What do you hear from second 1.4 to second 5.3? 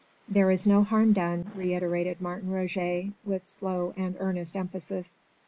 reiterated Martin Roget with slow and earnest emphasis.